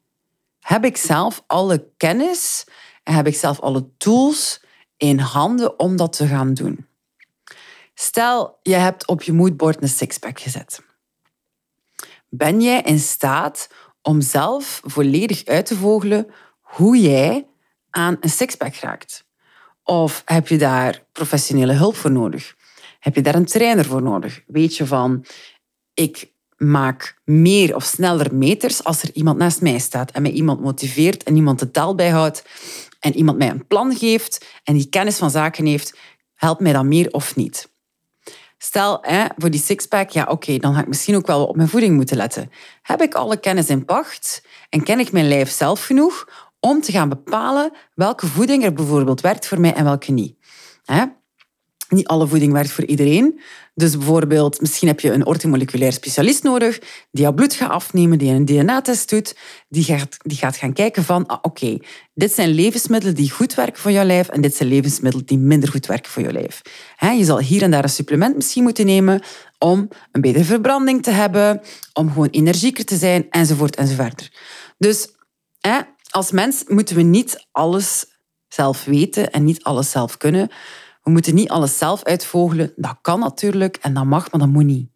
Heb 0.60 0.86
ik 0.86 0.98
zelf 0.98 1.44
alle 1.48 1.92
kennis 1.98 2.68
en 3.04 3.14
heb 3.14 3.28
ik 3.28 3.36
zelf 3.36 3.60
alle 3.60 3.90
tools 3.98 4.64
in 4.98 5.20
handen 5.20 5.80
om 5.80 5.96
dat 5.96 6.14
te 6.14 6.28
gaan 6.28 6.54
doen? 6.54 6.88
Stel, 7.94 8.60
je 8.62 8.76
hebt 8.76 9.08
op 9.08 9.22
je 9.22 9.34
moodboard 9.34 9.82
een 9.82 9.90
sixpack 9.90 10.40
gezet. 10.40 10.84
Ben 12.30 12.62
jij 12.62 12.82
in 12.82 13.00
staat 13.00 13.70
om 14.02 14.22
zelf 14.22 14.82
volledig 14.84 15.46
uit 15.46 15.66
te 15.66 15.76
vogelen 15.76 16.28
hoe 16.60 16.98
jij 16.98 17.48
aan 17.90 18.18
een 18.20 18.30
sixpack 18.30 18.76
raakt? 18.76 19.26
Of 19.84 20.22
heb 20.26 20.48
je 20.48 20.58
daar 20.58 21.04
professionele 21.12 21.74
hulp 21.74 21.96
voor 21.96 22.12
nodig? 22.12 22.56
Heb 23.00 23.16
je 23.16 23.22
daar 23.22 23.36
een 23.36 23.46
trainer 23.46 23.86
voor 23.86 24.02
nodig? 24.02 24.44
Weet 24.48 24.78
je 24.78 24.86
van, 24.86 25.26
ik 25.94 26.34
maak 26.58 27.22
meer 27.24 27.76
of 27.76 27.84
sneller 27.84 28.36
meters 28.36 28.84
als 28.84 29.02
er 29.02 29.10
iemand 29.14 29.38
naast 29.38 29.62
mij 29.62 29.80
staat 29.80 30.12
en 30.12 30.22
mij 30.22 30.32
iemand 30.32 30.62
motiveert 30.62 31.24
en 31.24 31.36
iemand 31.36 31.60
de 31.60 31.72
taal 31.72 31.96
bijhoudt 31.96 32.44
en 33.06 33.16
iemand 33.16 33.38
mij 33.38 33.50
een 33.50 33.68
plan 33.68 33.96
geeft 33.96 34.46
en 34.64 34.74
die 34.74 34.90
kennis 34.90 35.18
van 35.18 35.30
zaken 35.30 35.66
heeft, 35.66 35.98
helpt 36.36 36.62
mij 36.62 36.74
dan 36.74 36.88
meer 36.88 37.12
of 37.12 37.36
niet? 37.36 37.74
Stel, 38.58 38.98
hè, 39.02 39.26
voor 39.38 39.50
die 39.50 39.62
sixpack, 39.62 40.10
ja 40.10 40.26
oké, 40.30 40.58
dan 40.58 40.74
ga 40.74 40.80
ik 40.80 40.88
misschien 40.88 41.16
ook 41.16 41.28
wel 41.28 41.46
op 41.46 41.56
mijn 41.56 41.68
voeding 41.68 41.96
moeten 41.96 42.18
letten. 42.18 42.52
Heb 42.82 43.02
ik 43.02 43.14
alle 43.14 43.40
kennis 43.40 43.70
in 43.70 43.86
pacht 43.86 44.46
en 44.70 44.84
ken 44.84 45.00
ik 45.00 45.12
mijn 45.12 45.28
lijf 45.28 45.50
zelf 45.50 45.86
genoeg 45.86 46.50
om 46.60 46.82
te 46.82 46.92
gaan 46.92 47.10
bepalen 47.10 47.72
welke 47.96 48.28
voeding 48.28 48.64
er 48.64 48.74
bijvoorbeeld 48.74 49.22
werkt 49.22 49.48
voor 49.48 49.60
mij 49.60 49.74
en 49.74 49.84
welke 49.84 50.12
niet. 50.12 50.38
Niet 51.90 52.08
alle 52.08 52.28
voeding 52.28 52.54
werkt 52.54 52.72
voor 52.72 52.86
iedereen. 52.86 53.40
Dus 53.74 53.98
bijvoorbeeld, 53.98 54.62
misschien 54.62 54.88
heb 54.88 55.00
je 55.00 55.12
een 55.12 55.26
orthomoleculair 55.26 55.94
specialist 55.94 56.44
nodig 56.44 56.80
die 57.12 57.24
jouw 57.24 57.34
bloed 57.34 57.54
gaat 57.54 57.70
afnemen, 57.70 58.18
die 58.18 58.32
een 58.32 58.46
DNA-test 58.46 59.10
doet, 59.10 59.36
die 59.70 59.84
gaat, 59.84 60.18
die 60.22 60.38
gaat 60.38 60.56
gaan 60.56 60.74
kijken 60.74 61.04
van, 61.04 61.26
ah, 61.26 61.38
oké, 61.42 61.78
dit 62.14 62.32
zijn 62.32 62.50
levensmiddelen 62.50 63.16
die 63.16 63.32
goed 63.32 63.54
werken 63.54 63.82
voor 63.82 63.92
jouw 63.92 64.06
lijf 64.06 64.28
en 64.28 64.42
dit 64.42 64.56
zijn 64.56 64.70
levensmiddelen 64.70 65.26
die 65.26 65.38
minder 65.38 65.70
goed 65.70 65.86
werken 65.86 66.12
voor 66.12 66.22
jouw 66.22 66.32
lijf. 66.32 66.62
Je 67.18 67.24
zal 67.24 67.40
hier 67.40 67.62
en 67.62 67.72
daar 67.72 67.84
een 67.84 67.90
supplement 67.90 68.36
misschien 68.36 68.64
moeten 68.64 68.86
nemen 68.86 69.22
om 69.58 69.88
een 70.12 70.22
betere 70.22 70.44
verbranding 70.44 71.04
te 71.04 71.12
hebben, 71.12 71.62
om 71.94 72.12
gewoon 72.12 72.30
energieker 72.30 72.86
te 72.86 72.96
zijn, 72.96 73.30
enzovoort 73.30 73.76
enzovoort. 73.76 74.32
Dus 74.78 75.08
als 76.10 76.32
mens 76.32 76.64
moeten 76.68 76.96
we 76.96 77.02
niet 77.02 77.48
alles 77.52 78.06
zelf 78.48 78.86
weten 78.86 79.32
en 79.32 79.44
niet 79.44 79.64
alles 79.64 79.92
zelf 79.92 80.18
kunnen. 80.18 80.50
We 81.06 81.12
moeten 81.12 81.36
niet 81.36 81.50
alles 81.50 81.78
zelf 81.78 82.04
uitvogelen. 82.04 82.74
Dat 82.76 82.98
kan 83.02 83.20
natuurlijk 83.20 83.78
en 83.78 83.94
dat 83.94 84.06
mag, 84.06 84.32
maar 84.32 84.40
dat 84.40 84.50
moet 84.50 84.66
niet. 84.66 84.90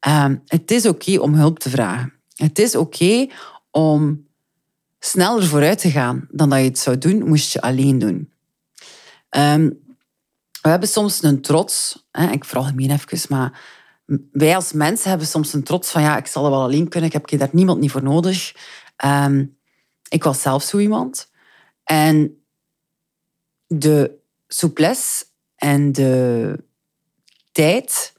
Ehm, 0.00 0.36
het 0.46 0.70
is 0.70 0.86
oké 0.86 1.18
om 1.18 1.34
hulp 1.34 1.58
te 1.58 1.70
vragen. 1.70 2.12
Het 2.34 2.58
is 2.58 2.76
oké 2.76 3.26
om 3.70 4.26
sneller 4.98 5.44
vooruit 5.46 5.78
te 5.78 5.90
gaan 5.90 6.28
dan 6.30 6.48
dat 6.50 6.58
je 6.58 6.64
het 6.64 6.78
zou 6.78 6.98
doen, 6.98 7.28
moest 7.28 7.52
je 7.52 7.60
alleen 7.60 7.98
doen. 7.98 8.32
Ehm, 9.28 9.70
we 10.62 10.68
hebben 10.68 10.88
soms 10.88 11.22
een 11.22 11.40
trots, 11.40 12.06
hè, 12.10 12.30
ik 12.30 12.44
veralgemeen 12.44 12.90
even, 12.90 13.18
maar 13.28 13.60
wij 14.32 14.54
als 14.54 14.72
mensen 14.72 15.08
hebben 15.08 15.26
soms 15.26 15.52
een 15.52 15.64
trots 15.64 15.90
van 15.90 16.02
ja, 16.02 16.16
ik 16.16 16.26
zal 16.26 16.44
het 16.44 16.52
wel 16.52 16.62
alleen 16.62 16.88
kunnen, 16.88 17.12
ik 17.12 17.28
heb 17.28 17.38
daar 17.38 17.48
niemand 17.52 17.80
niet 17.80 17.90
voor 17.90 18.02
nodig. 18.02 18.54
Ehm, 18.96 19.44
ik 20.08 20.24
was 20.24 20.42
zelf 20.42 20.62
zo 20.62 20.78
iemand. 20.78 21.30
En 21.84 22.44
de 23.66 24.18
souplesse 24.46 25.24
en 25.64 25.92
de 25.92 26.58
tijd 27.52 28.12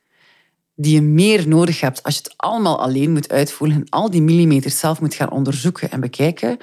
die 0.75 0.93
je 0.93 1.01
meer 1.01 1.47
nodig 1.47 1.79
hebt 1.79 2.03
als 2.03 2.15
je 2.15 2.21
het 2.23 2.33
allemaal 2.37 2.79
alleen 2.79 3.11
moet 3.11 3.29
uitvoeren 3.29 3.75
en 3.75 3.89
al 3.89 4.09
die 4.09 4.21
millimeters 4.21 4.79
zelf 4.79 5.01
moet 5.01 5.13
gaan 5.13 5.31
onderzoeken 5.31 5.91
en 5.91 5.99
bekijken, 5.99 6.57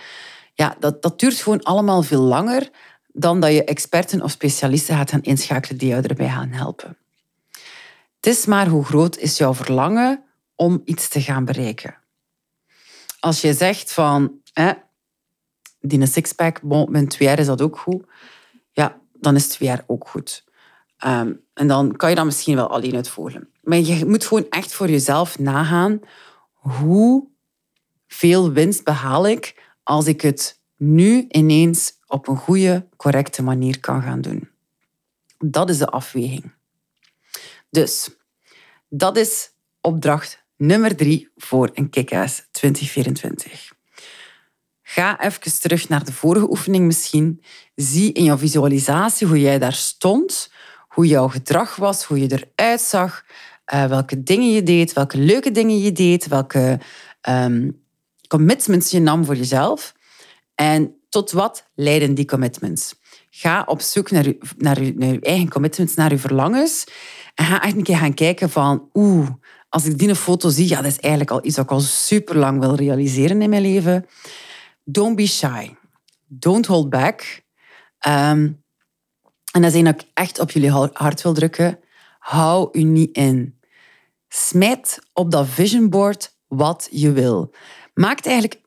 ja, 0.54 0.76
dat, 0.78 1.02
dat 1.02 1.20
duurt 1.20 1.40
gewoon 1.40 1.62
allemaal 1.62 2.02
veel 2.02 2.20
langer 2.20 2.70
dan 3.12 3.40
dat 3.40 3.52
je 3.52 3.64
experten 3.64 4.22
of 4.22 4.30
specialisten 4.30 4.96
gaat 4.96 5.10
gaan 5.10 5.22
inschakelen 5.22 5.78
die 5.78 5.88
jou 5.88 6.02
erbij 6.02 6.28
gaan 6.28 6.52
helpen. 6.52 6.96
Het 8.16 8.26
is 8.26 8.46
maar 8.46 8.68
hoe 8.68 8.84
groot 8.84 9.16
is 9.16 9.38
jouw 9.38 9.54
verlangen 9.54 10.24
om 10.54 10.82
iets 10.84 11.08
te 11.08 11.20
gaan 11.20 11.44
bereiken. 11.44 11.96
Als 13.20 13.40
je 13.40 13.54
zegt 13.54 13.92
van, 13.92 14.32
hè, 14.52 14.72
die 15.80 16.06
sixpack, 16.06 16.62
met 16.62 17.10
twee 17.10 17.28
jaar 17.28 17.38
is 17.38 17.46
dat 17.46 17.62
ook 17.62 17.78
goed, 17.78 18.04
ja, 18.72 19.00
dan 19.12 19.34
is 19.34 19.48
twee 19.48 19.68
jaar 19.68 19.84
ook 19.86 20.08
goed. 20.08 20.50
Um, 21.06 21.40
en 21.54 21.66
dan 21.66 21.96
kan 21.96 22.10
je 22.10 22.16
dat 22.16 22.24
misschien 22.24 22.54
wel 22.54 22.70
alleen 22.70 22.94
uitvoeren. 22.94 23.48
Maar 23.62 23.78
je 23.78 24.06
moet 24.06 24.24
gewoon 24.24 24.46
echt 24.48 24.74
voor 24.74 24.90
jezelf 24.90 25.38
nagaan 25.38 26.00
hoe 26.52 27.28
veel 28.06 28.52
winst 28.52 28.84
behaal 28.84 29.26
ik 29.26 29.62
als 29.82 30.06
ik 30.06 30.20
het 30.20 30.60
nu 30.76 31.24
ineens 31.28 31.92
op 32.06 32.28
een 32.28 32.36
goede, 32.36 32.88
correcte 32.96 33.42
manier 33.42 33.80
kan 33.80 34.02
gaan 34.02 34.20
doen. 34.20 34.48
Dat 35.38 35.70
is 35.70 35.78
de 35.78 35.86
afweging. 35.86 36.52
Dus 37.70 38.10
dat 38.88 39.16
is 39.16 39.50
opdracht 39.80 40.44
nummer 40.56 40.96
drie 40.96 41.30
voor 41.36 41.70
een 41.74 41.90
Kickass 41.90 42.48
2024. 42.50 43.72
Ga 44.82 45.20
even 45.20 45.60
terug 45.60 45.88
naar 45.88 46.04
de 46.04 46.12
vorige 46.12 46.50
oefening 46.50 46.86
misschien. 46.86 47.42
Zie 47.74 48.12
in 48.12 48.24
jouw 48.24 48.38
visualisatie 48.38 49.26
hoe 49.26 49.40
jij 49.40 49.58
daar 49.58 49.72
stond, 49.72 50.51
hoe 50.92 51.06
jouw 51.06 51.28
gedrag 51.28 51.76
was, 51.76 52.04
hoe 52.04 52.20
je 52.20 52.40
eruit 52.56 52.80
zag, 52.80 53.24
uh, 53.74 53.86
welke 53.86 54.22
dingen 54.22 54.52
je 54.52 54.62
deed, 54.62 54.92
welke 54.92 55.18
leuke 55.18 55.50
dingen 55.50 55.78
je 55.78 55.92
deed, 55.92 56.26
welke 56.26 56.80
um, 57.28 57.82
commitments 58.28 58.90
je 58.90 59.00
nam 59.00 59.24
voor 59.24 59.36
jezelf. 59.36 59.94
En 60.54 60.94
tot 61.08 61.30
wat 61.30 61.64
leiden 61.74 62.14
die 62.14 62.24
commitments? 62.24 62.94
Ga 63.30 63.62
op 63.66 63.80
zoek 63.80 64.10
naar 64.10 64.24
je, 64.24 64.38
naar, 64.56 64.78
naar 64.94 65.16
eigen 65.18 65.48
commitments, 65.48 65.94
naar 65.94 66.10
je 66.10 66.18
verlangens. 66.18 66.84
En 67.34 67.44
ga 67.44 67.62
echt 67.62 67.76
een 67.76 67.82
keer 67.82 67.96
gaan 67.96 68.14
kijken 68.14 68.50
van, 68.50 68.88
oeh, 68.92 69.28
als 69.68 69.84
ik 69.84 69.98
die 69.98 70.14
foto 70.14 70.48
zie, 70.48 70.68
ja, 70.68 70.76
dat 70.76 70.90
is 70.90 70.98
eigenlijk 70.98 71.32
al 71.32 71.44
iets 71.44 71.56
wat 71.56 71.64
ik 71.64 71.70
al 71.70 71.80
super 71.80 72.36
lang 72.36 72.60
wil 72.60 72.74
realiseren 72.74 73.42
in 73.42 73.50
mijn 73.50 73.62
leven. 73.62 74.06
Don't 74.84 75.16
be 75.16 75.26
shy. 75.26 75.70
Don't 76.26 76.66
hold 76.66 76.90
back. 76.90 77.42
Um, 78.06 78.61
en 79.52 79.62
dat 79.62 79.70
is 79.70 79.76
één 79.76 79.84
dat 79.84 80.00
ik 80.00 80.08
echt 80.14 80.38
op 80.38 80.50
jullie 80.50 80.70
hart 80.92 81.22
wil 81.22 81.32
drukken. 81.32 81.78
Hou 82.18 82.68
u 82.72 82.82
niet 82.82 83.16
in. 83.16 83.60
Smijt 84.28 84.98
op 85.12 85.30
dat 85.30 85.46
vision 85.48 85.90
board 85.90 86.36
wat 86.48 86.88
je 86.90 87.12
wil. 87.12 87.54
Maak 87.94 88.24
eigenlijk, 88.24 88.60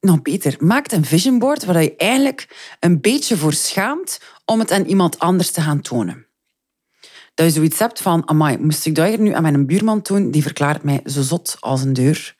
nog 0.00 0.22
beter, 0.22 0.56
maak 0.58 0.92
een 0.92 1.04
vision 1.04 1.38
board 1.38 1.64
waar 1.64 1.82
je 1.82 1.96
eigenlijk 1.96 2.74
een 2.80 3.00
beetje 3.00 3.36
voor 3.36 3.52
schaamt 3.52 4.20
om 4.44 4.58
het 4.58 4.70
aan 4.70 4.84
iemand 4.84 5.18
anders 5.18 5.50
te 5.50 5.60
gaan 5.60 5.80
tonen. 5.80 6.26
Dat 7.34 7.46
je 7.46 7.52
zoiets 7.52 7.78
hebt 7.78 8.00
van, 8.00 8.28
amai, 8.28 8.58
moest 8.58 8.86
ik 8.86 8.94
dat 8.94 9.08
hier 9.08 9.20
nu 9.20 9.32
aan 9.32 9.42
mijn 9.42 9.66
buurman 9.66 10.00
doen? 10.02 10.30
Die 10.30 10.42
verklaart 10.42 10.82
mij 10.82 11.00
zo 11.04 11.22
zot 11.22 11.56
als 11.60 11.82
een 11.82 11.92
deur. 11.92 12.36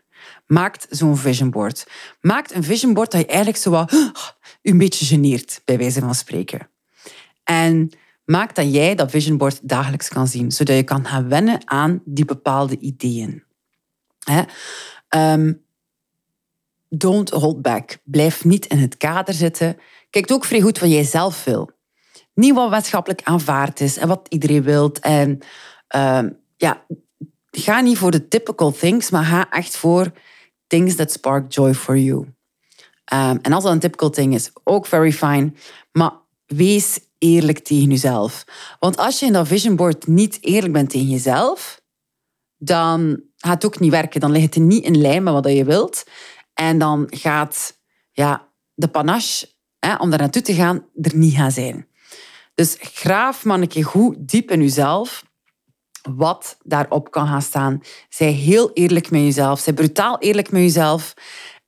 Maak 0.47 0.87
zo'n 0.89 1.17
vision 1.17 1.51
board. 1.51 1.87
Maak 2.21 2.51
een 2.51 2.65
vision 2.65 2.95
board 2.95 3.11
dat 3.11 3.21
je 3.21 3.27
eigenlijk 3.27 3.59
zo 3.59 3.71
wat, 3.71 3.93
een 4.63 4.79
beetje 4.79 5.05
geneert, 5.05 5.63
bij 5.65 5.79
wijze 5.79 6.01
van 6.01 6.15
spreken. 6.15 6.72
En 7.45 7.91
maak 8.25 8.55
dat 8.55 8.73
jij 8.75 8.95
dat 8.95 9.11
vision 9.11 9.37
board 9.37 9.69
dagelijks 9.69 10.09
kan 10.09 10.27
zien, 10.27 10.53
zodat 10.53 10.77
je 10.77 10.83
kan 10.83 11.07
gaan 11.07 11.29
wennen 11.29 11.61
aan 11.65 12.03
die 12.05 12.25
bepaalde 12.25 12.79
ideeën. 12.79 13.45
Ehm, 15.09 15.53
don't 16.89 17.31
hold 17.31 17.63
back. 17.63 17.99
Blijf 18.05 18.45
niet 18.45 18.67
in 18.67 18.79
het 18.79 18.97
kader 18.97 19.35
zitten. 19.35 19.77
Kijk 20.11 20.33
ook 20.33 20.45
vrij 20.45 20.61
goed 20.61 20.79
wat 20.79 20.91
jij 20.91 21.05
zelf 21.05 21.45
wil. 21.45 21.71
Niet 22.35 22.55
wat 22.55 22.71
maatschappelijk 22.71 23.23
aanvaard 23.23 23.81
is 23.81 23.97
en 23.97 24.09
wat 24.09 24.27
iedereen 24.29 24.63
wilt. 24.63 24.99
En 24.99 25.39
ehm, 25.89 26.31
ja, 26.57 26.85
ga 27.51 27.81
niet 27.81 27.99
voor 27.99 28.11
de 28.11 28.29
typical 28.29 28.73
things, 28.73 29.11
maar 29.11 29.25
ga 29.25 29.51
echt 29.51 29.77
voor 29.77 30.13
things 30.67 30.95
that 30.95 31.13
spark 31.13 31.53
joy 31.53 31.75
for 31.75 31.99
you. 31.99 32.27
Ehm, 33.05 33.39
en 33.43 33.53
als 33.53 33.65
dat 33.65 33.73
een 33.73 33.79
typical 33.79 34.11
thing 34.11 34.35
is, 34.35 34.51
ook 34.65 34.87
very 34.87 35.13
fine. 35.13 35.53
Maar 35.93 36.13
wees 36.47 37.01
eerlijk 37.23 37.59
tegen 37.59 37.91
jezelf. 37.91 38.45
Want 38.79 38.97
als 38.97 39.19
je 39.19 39.27
in 39.27 39.33
dat 39.33 39.47
vision 39.47 39.77
board 39.77 40.07
niet 40.07 40.39
eerlijk 40.41 40.73
bent 40.73 40.91
tegen 40.91 41.09
jezelf, 41.09 41.81
dan 42.57 43.23
gaat 43.37 43.63
het 43.63 43.65
ook 43.65 43.81
niet 43.81 43.91
werken. 43.91 44.21
Dan 44.21 44.31
ligt 44.31 44.55
het 44.55 44.63
niet 44.63 44.85
in 44.85 45.01
lijn 45.01 45.23
met 45.23 45.33
wat 45.33 45.47
je 45.47 45.65
wilt. 45.65 46.05
En 46.55 46.79
dan 46.79 47.07
gaat 47.11 47.79
ja, 48.13 48.49
de 48.75 48.89
panache 48.89 49.49
hè, 49.79 49.95
om 49.97 50.11
daar 50.11 50.19
naartoe 50.19 50.43
te 50.43 50.55
gaan 50.55 50.87
er 51.03 51.17
niet 51.17 51.35
gaan 51.35 51.51
zijn. 51.51 51.87
Dus 52.55 52.77
graaf 52.81 53.45
keer 53.69 53.85
goed 53.85 54.17
diep 54.19 54.51
in 54.51 54.61
jezelf 54.61 55.25
wat 56.03 56.57
daarop 56.63 57.11
kan 57.11 57.27
gaan 57.27 57.43
staan. 57.43 57.81
Zij 58.09 58.31
heel 58.31 58.73
eerlijk 58.73 59.11
met 59.11 59.21
jezelf. 59.21 59.61
Zij 59.61 59.73
brutaal 59.73 60.19
eerlijk 60.19 60.51
met 60.51 60.63
jezelf. 60.63 61.15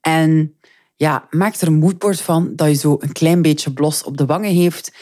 En 0.00 0.58
ja, 0.96 1.26
maak 1.30 1.54
er 1.54 1.66
een 1.66 1.78
moodboard 1.78 2.20
van 2.20 2.56
dat 2.56 2.68
je 2.68 2.75
zo 2.75 2.96
een 3.00 3.12
klein 3.12 3.42
beetje 3.42 3.73
blos 3.73 4.02
op 4.02 4.16
de 4.16 4.26
wangen 4.26 4.50
heeft 4.50 4.92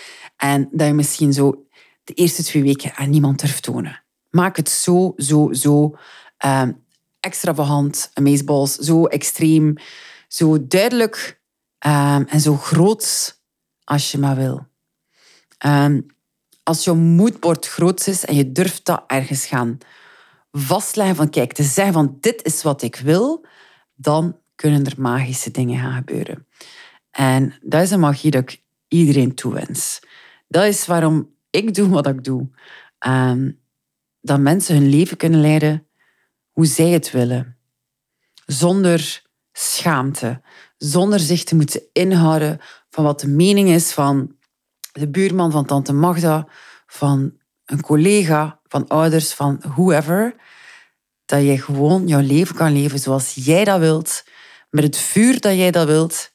en 0.43 0.69
dat 0.73 0.87
je 0.87 0.93
misschien 0.93 1.33
zo 1.33 1.67
de 2.05 2.13
eerste 2.13 2.43
twee 2.43 2.63
weken 2.63 2.95
aan 2.95 3.11
niemand 3.11 3.41
durft 3.41 3.63
tonen. 3.63 4.03
Maak 4.31 4.57
het 4.57 4.69
zo, 4.69 5.13
zo, 5.17 5.53
zo 5.53 5.97
um, 6.47 6.85
extravagant, 7.21 8.11
amazeballs, 8.15 8.75
zo 8.75 9.05
extreem, 9.05 9.75
zo 10.29 10.67
duidelijk 10.67 11.41
um, 11.87 12.27
en 12.27 12.41
zo 12.41 12.57
groot 12.57 13.39
als 13.85 14.13
je 14.13 14.19
maar 14.19 14.37
wil. 14.37 14.67
Um, 15.67 16.07
als 16.63 16.85
je 16.85 16.93
moodboard 16.93 17.67
groot 17.67 18.07
is 18.07 18.25
en 18.25 18.35
je 18.35 18.53
durft 18.53 18.85
dat 18.85 19.05
ergens 19.07 19.47
gaan 19.47 19.79
vastleggen 20.53 21.17
van 21.17 21.31
kijk, 21.31 21.53
te 21.53 21.63
zeggen 21.63 21.95
van 21.95 22.17
dit 22.21 22.45
is 22.45 22.63
wat 22.63 22.83
ik 22.83 22.97
wil, 22.97 23.47
dan 23.95 24.39
kunnen 24.55 24.85
er 24.85 24.95
magische 24.97 25.51
dingen 25.51 25.81
gaan 25.81 25.97
gebeuren. 25.97 26.47
En 27.11 27.55
dat 27.61 27.83
is 27.83 27.91
een 27.91 28.01
magie 28.01 28.31
dat 28.31 28.43
ik 28.43 28.63
iedereen 28.89 29.35
toewens. 29.35 30.01
Dat 30.52 30.64
is 30.64 30.87
waarom 30.87 31.35
ik 31.50 31.75
doe 31.75 31.88
wat 31.88 32.06
ik 32.06 32.25
doe. 32.25 32.49
Ehm, 32.99 33.50
dat 34.21 34.40
mensen 34.40 34.75
hun 34.75 34.88
leven 34.88 35.16
kunnen 35.16 35.40
leiden 35.40 35.87
hoe 36.50 36.66
zij 36.66 36.88
het 36.88 37.11
willen. 37.11 37.56
Zonder 38.47 39.23
schaamte. 39.52 40.40
Zonder 40.76 41.21
zich 41.21 41.44
te 41.44 41.54
moeten 41.54 41.82
inhouden 41.92 42.61
van 42.90 43.04
wat 43.04 43.21
de 43.21 43.28
mening 43.28 43.68
is 43.68 43.92
van 43.92 44.37
de 44.92 45.09
buurman, 45.09 45.50
van 45.50 45.64
tante 45.66 45.92
Magda, 45.92 46.49
van 46.87 47.38
een 47.64 47.80
collega, 47.80 48.61
van 48.66 48.88
ouders, 48.88 49.32
van 49.32 49.62
whoever. 49.68 50.35
Dat 51.25 51.42
je 51.42 51.59
gewoon 51.59 52.06
jouw 52.06 52.21
leven 52.21 52.56
kan 52.56 52.73
leven 52.73 52.99
zoals 52.99 53.35
jij 53.35 53.64
dat 53.64 53.78
wilt. 53.78 54.25
Met 54.71 54.85
het 54.85 54.97
vuur 54.97 55.40
dat 55.40 55.56
jij 55.56 55.71
dat 55.71 55.87
wilt. 55.87 56.32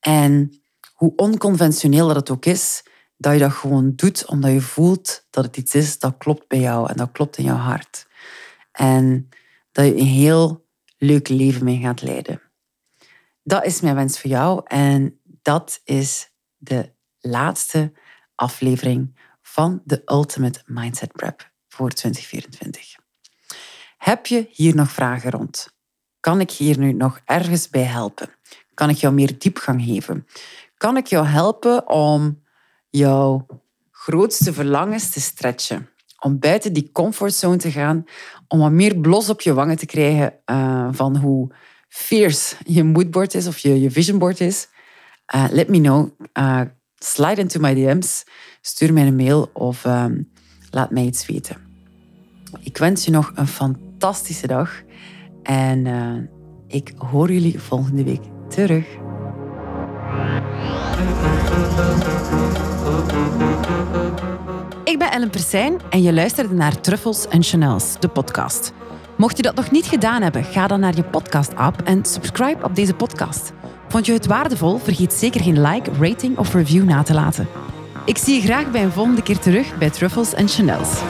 En 0.00 0.62
hoe 0.92 1.12
onconventioneel 1.16 2.06
dat 2.06 2.16
het 2.16 2.30
ook 2.30 2.44
is, 2.44 2.82
dat 3.22 3.32
je 3.32 3.38
dat 3.38 3.52
gewoon 3.52 3.92
doet 3.96 4.26
omdat 4.26 4.52
je 4.52 4.60
voelt 4.60 5.26
dat 5.30 5.44
het 5.44 5.56
iets 5.56 5.74
is 5.74 5.98
dat 5.98 6.14
klopt 6.18 6.48
bij 6.48 6.60
jou 6.60 6.90
en 6.90 6.96
dat 6.96 7.12
klopt 7.12 7.38
in 7.38 7.44
jouw 7.44 7.56
hart. 7.56 8.06
En 8.72 9.28
dat 9.72 9.84
je 9.84 9.96
een 9.96 10.06
heel 10.06 10.66
leuk 10.98 11.28
leven 11.28 11.64
mee 11.64 11.78
gaat 11.78 12.02
leiden. 12.02 12.42
Dat 13.42 13.64
is 13.64 13.80
mijn 13.80 13.94
wens 13.94 14.20
voor 14.20 14.30
jou 14.30 14.60
en 14.64 15.20
dat 15.24 15.80
is 15.84 16.30
de 16.56 16.92
laatste 17.20 17.92
aflevering 18.34 19.18
van 19.42 19.82
de 19.84 20.02
Ultimate 20.04 20.62
Mindset 20.66 21.12
Prep 21.12 21.52
voor 21.68 21.90
2024. 21.90 22.96
Heb 23.98 24.26
je 24.26 24.48
hier 24.50 24.74
nog 24.74 24.90
vragen 24.90 25.30
rond? 25.30 25.76
Kan 26.20 26.40
ik 26.40 26.50
hier 26.50 26.78
nu 26.78 26.92
nog 26.92 27.20
ergens 27.24 27.68
bij 27.68 27.82
helpen? 27.82 28.30
Kan 28.74 28.88
ik 28.88 28.96
jou 28.96 29.14
meer 29.14 29.38
diepgang 29.38 29.82
geven? 29.82 30.26
Kan 30.76 30.96
ik 30.96 31.06
jou 31.06 31.26
helpen 31.26 31.88
om 31.88 32.41
jouw 32.92 33.46
grootste 33.90 34.52
verlangens 34.52 35.10
te 35.10 35.20
stretchen. 35.20 35.88
Om 36.20 36.38
buiten 36.38 36.72
die 36.72 36.90
comfortzone 36.92 37.56
te 37.56 37.70
gaan, 37.70 38.04
om 38.48 38.58
wat 38.58 38.70
meer 38.70 38.96
blos 38.96 39.30
op 39.30 39.40
je 39.40 39.54
wangen 39.54 39.76
te 39.76 39.86
krijgen 39.86 40.34
uh, 40.46 40.88
van 40.90 41.16
hoe 41.16 41.54
fierce 41.88 42.56
je 42.64 42.84
moodboard 42.84 43.34
is 43.34 43.46
of 43.46 43.58
je, 43.58 43.80
je 43.80 43.90
visionboard 43.90 44.40
is. 44.40 44.68
Uh, 45.34 45.44
let 45.50 45.68
me 45.68 45.80
know. 45.80 46.10
Uh, 46.38 46.60
slide 46.98 47.40
into 47.40 47.60
my 47.60 47.74
DM's. 47.74 48.24
Stuur 48.60 48.92
mij 48.92 49.06
een 49.06 49.16
mail 49.16 49.50
of 49.52 49.84
um, 49.84 50.32
laat 50.70 50.90
mij 50.90 51.04
iets 51.04 51.26
weten. 51.26 51.56
Ik 52.60 52.76
wens 52.76 53.04
je 53.04 53.10
nog 53.10 53.32
een 53.34 53.46
fantastische 53.46 54.46
dag 54.46 54.82
en 55.42 55.86
ik 56.66 56.92
hoor 56.96 57.32
jullie 57.32 57.60
volgende 57.60 58.04
week 58.04 58.22
terug. 58.48 58.86
Ik 64.92 64.98
ben 64.98 65.10
Ellen 65.10 65.30
Persijn 65.30 65.80
en 65.90 66.02
je 66.02 66.12
luisterde 66.12 66.54
naar 66.54 66.80
Truffles 66.80 67.28
en 67.28 67.42
Chanels, 67.42 68.00
de 68.00 68.08
podcast. 68.08 68.72
Mocht 69.16 69.36
je 69.36 69.42
dat 69.42 69.54
nog 69.54 69.70
niet 69.70 69.86
gedaan 69.86 70.22
hebben, 70.22 70.44
ga 70.44 70.66
dan 70.66 70.80
naar 70.80 70.96
je 70.96 71.02
podcast-app 71.04 71.82
en 71.82 72.04
subscribe 72.04 72.64
op 72.64 72.74
deze 72.74 72.94
podcast. 72.94 73.52
Vond 73.88 74.06
je 74.06 74.12
het 74.12 74.26
waardevol? 74.26 74.78
Vergeet 74.78 75.12
zeker 75.12 75.40
geen 75.40 75.62
like, 75.62 75.90
rating 76.00 76.38
of 76.38 76.54
review 76.54 76.84
na 76.84 77.02
te 77.02 77.14
laten. 77.14 77.48
Ik 78.04 78.18
zie 78.18 78.34
je 78.34 78.40
graag 78.40 78.70
bij 78.70 78.82
een 78.82 78.92
volgende 78.92 79.22
keer 79.22 79.38
terug 79.38 79.78
bij 79.78 79.90
Truffles 79.90 80.34
en 80.34 80.48
Chanels. 80.48 81.00